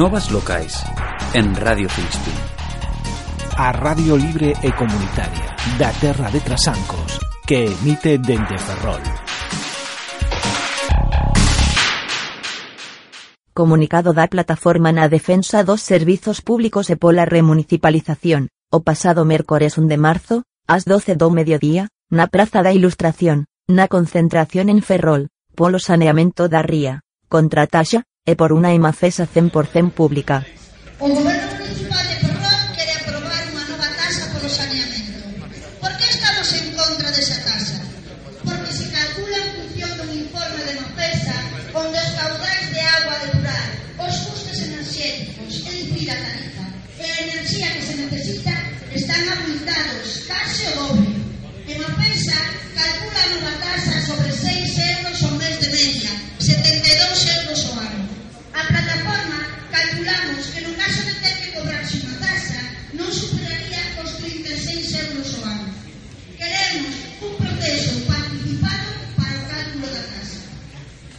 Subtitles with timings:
[0.00, 0.82] Novas locais
[1.34, 2.32] en Radio Filispín.
[3.54, 9.04] A Radio Libre e Comunitaria da Terra de Trasancos que emite dende Ferrol.
[13.52, 19.84] Comunicado da plataforma na defensa dos servizos públicos e pola remunicipalización, o pasado mércores 1
[19.84, 25.76] de marzo, ás 12 do mediodía, na Praza da Ilustración, na concentración en Ferrol, polo
[25.76, 30.46] saneamento da ría, contra taxa, e por unha emafesa 100% pública.
[31.02, 35.18] O goberno municipal de Ferrol quere aprobar unha nova taxa polo saneamento.
[35.82, 37.82] Por que estamos en contra desa taxa?
[38.46, 41.38] Porque se calcula en función dun informe de Mapesa
[41.74, 43.66] onde os caudais de agua depurar,
[43.98, 46.66] os custos enerxéticos, é dicir, a tarifa,
[47.02, 48.54] e a enerxía que se necesita
[48.94, 50.79] están abultados, case o
[65.00, 65.74] séculos humanos.
[66.36, 70.38] Queremos un proceso participado para o cálculo da casa.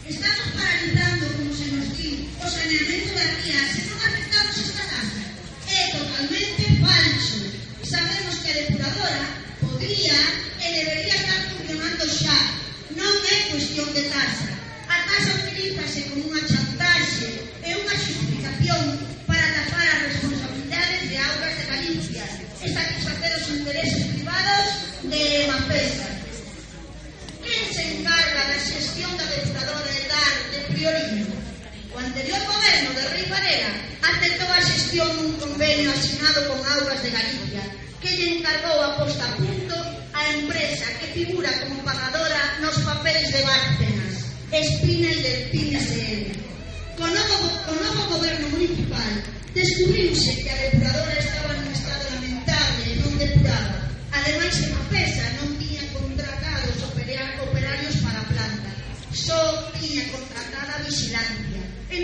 [0.08, 3.81] Estamos paralizando, como se nos di, o saneamento da ría
[34.92, 37.64] concesión dun convenio asinado con Augas de Galicia
[37.96, 39.72] que lle encargou a posta a punto
[40.12, 46.36] a empresa que figura como pagadora nos papeles de Bárcenas, Espinel del PIN SL.
[47.00, 49.12] Con novo, con novo goberno municipal
[49.56, 51.21] descubriuse que a depuradora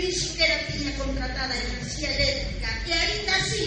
[0.01, 3.63] dixo que era tiña contratada a enerxía eléctrica e aínda así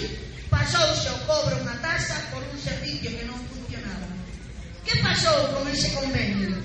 [0.53, 4.09] pasouse o cobro unha taxa por un servicio que non funcionaba.
[4.85, 6.61] Que pasou con ese convenio?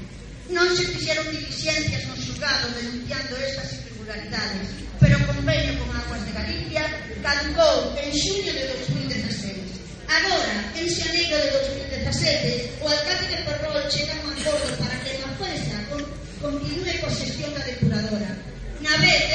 [0.51, 4.67] Non se fixeron diligencias no xulgado denunciando estas irregularidades,
[4.99, 6.83] pero o convenio con Aguas de Galicia
[7.23, 10.11] caducou en xuño de 2016.
[10.11, 11.49] Agora, en xaneiro de
[11.95, 15.31] 2017, o alcalde de Ferrol chega a un acordo para que a
[15.91, 16.03] con
[16.43, 17.86] continúe co xestión da deputación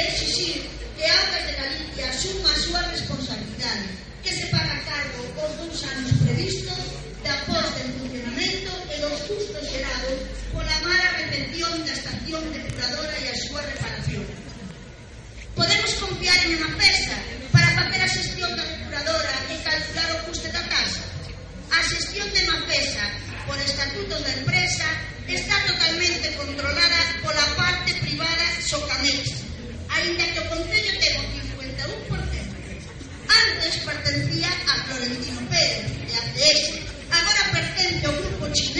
[0.07, 3.87] exixir que Álvarez de Galicia asuma a súa responsabilidade
[4.23, 6.79] que se paga cargo os dous anos previstos
[7.23, 10.17] da posta en funcionamento e dos custos xerados
[10.51, 14.25] pola mala retención da estación depuradora e a súa reparación.
[15.55, 17.15] Podemos confiar en unha festa
[17.51, 21.03] para facer a xestión da depuradora e calcular o custe da casa.
[21.71, 23.05] A xestión de Mapesa
[23.47, 24.87] por estatutos da empresa
[25.27, 29.52] está totalmente controlada pola parte privada Socamex,
[29.93, 32.53] ainda que o Concello ten o 51%.
[33.29, 36.61] Antes pertencía a Florentino Pérez e ACS.
[37.13, 38.72] Agora pertence ao Grupo Chico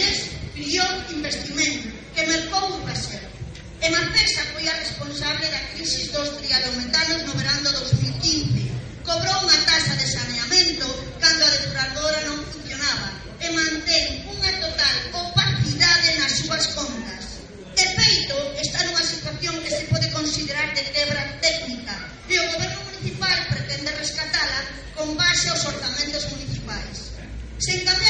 [27.63, 28.02] se encarga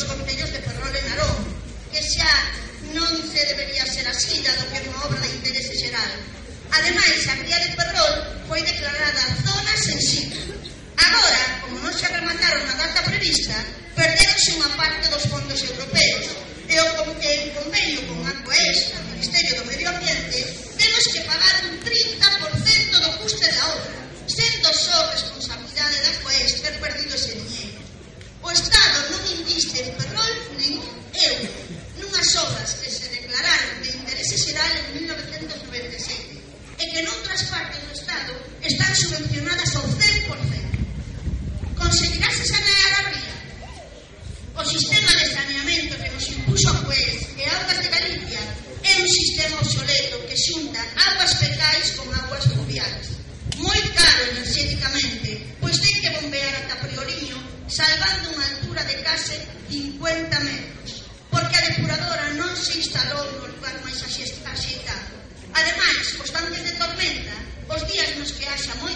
[0.00, 1.36] os concellos de Ferrol e Narón,
[1.92, 2.32] que xa
[2.96, 6.12] non se debería ser así, dado que é unha obra de interese xeral.
[6.72, 8.14] Ademais, a cría de Ferrol
[8.48, 10.56] foi declarada zona sensible.
[10.96, 13.52] Agora, como non se remataron a data prevista,
[13.92, 16.24] perderonse unha parte dos fondos europeos,
[16.64, 16.88] e o
[17.60, 20.40] convenio con ACOES, o Ministerio do Medio Ambiente,
[20.80, 21.99] temos que pagar un tri
[66.40, 67.34] antes de tormenta,
[67.68, 68.89] os días nos que haxa moi